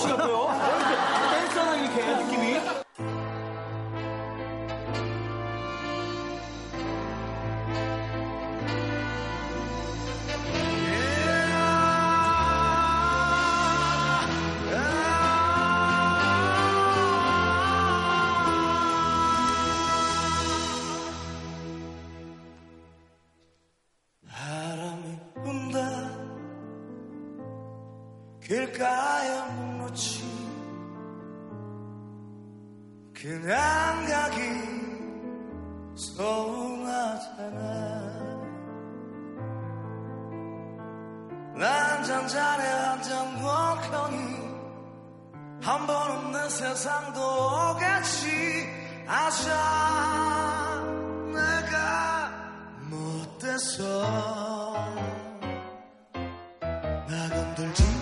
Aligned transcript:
시간 0.00 0.16
빼요? 0.16 0.49
길가에 28.50 29.42
묵놓지 29.52 30.24
그냥 33.14 33.54
가기 34.08 34.40
서운하잖아. 35.94 37.60
난 41.54 42.02
잠자리 42.02 42.62
한장 42.66 43.40
멍하니 43.40 44.18
한 45.62 45.86
번 45.86 46.10
없는 46.10 46.50
세상도 46.50 47.20
오겠지. 47.20 48.66
아자 49.06 49.54
내가 51.26 52.32
못돼서 52.88 54.02
나 57.06 57.28
건들지 57.28 57.99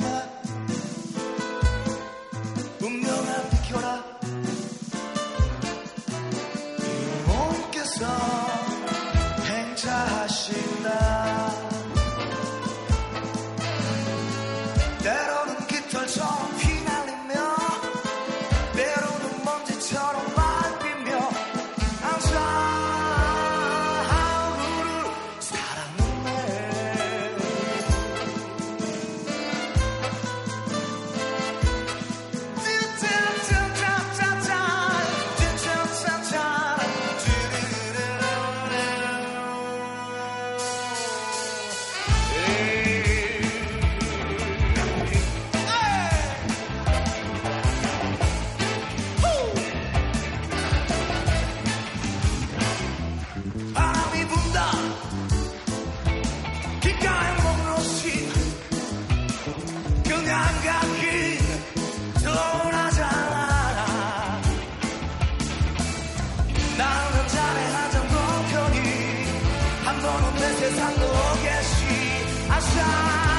andano 69.89 70.33
pensando 70.33 71.07
é 71.07 71.39
che 71.41 71.65
ci 71.65 72.47
lasciare 72.47 73.38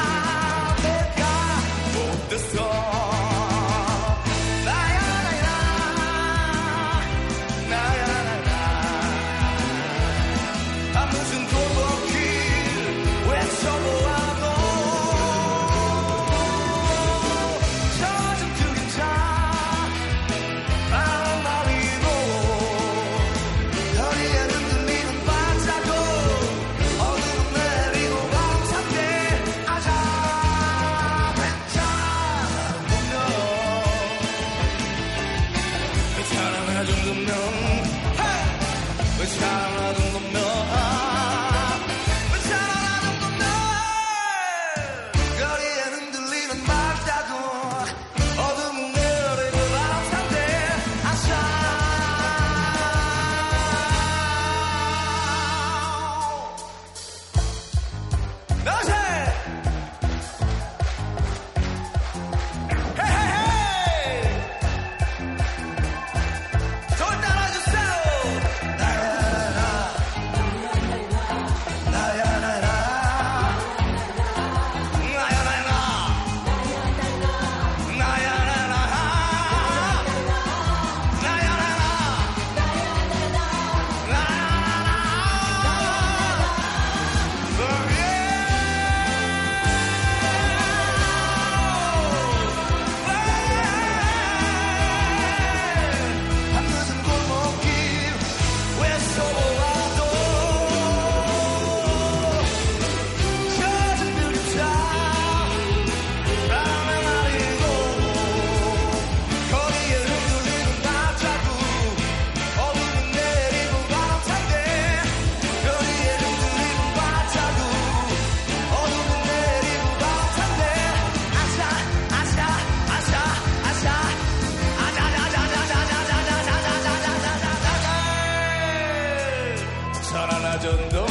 No. 130.91 131.08